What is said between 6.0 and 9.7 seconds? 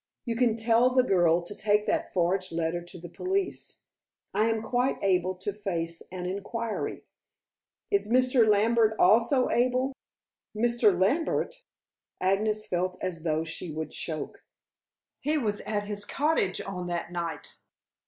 any inquiry." "Is Mr. Lambert also